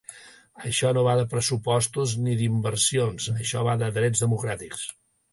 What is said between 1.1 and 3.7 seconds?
de pressupostos ni d’inversions, això